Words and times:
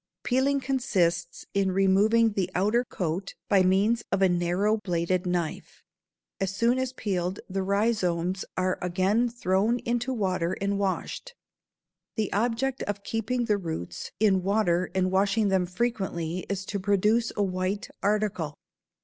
Peeling 0.23 0.59
consists 0.59 1.45
in 1.53 1.71
removing 1.71 2.31
the 2.31 2.49
outer 2.55 2.83
coat 2.83 3.35
by 3.47 3.61
means 3.61 4.03
of 4.11 4.23
a 4.23 4.27
narrow 4.27 4.77
bladed 4.77 5.27
knife. 5.27 5.83
As 6.39 6.49
soon 6.49 6.79
as 6.79 6.91
peeled 6.91 7.39
the 7.47 7.61
rhizomes 7.61 8.43
are 8.57 8.79
again 8.81 9.29
thrown 9.29 9.77
into 9.77 10.11
water 10.11 10.53
and 10.59 10.79
washed. 10.79 11.35
The 12.15 12.33
object 12.33 12.81
of 12.85 13.03
keeping 13.03 13.45
the 13.45 13.59
"roots" 13.59 14.11
in 14.19 14.41
water 14.41 14.89
and 14.95 15.11
washing 15.11 15.49
them 15.49 15.67
frequently 15.67 16.47
is 16.49 16.65
to 16.65 16.79
produce 16.79 17.31
a 17.37 17.43
white 17.43 17.87
article. 18.01 18.55